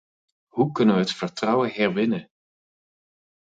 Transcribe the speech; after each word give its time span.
Hoe 0.47 0.71
kunnen 0.71 0.95
we 0.95 1.01
het 1.01 1.11
vertrouwen 1.13 1.71
herwinnen? 1.73 2.29